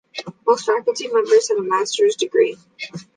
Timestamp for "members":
1.09-1.49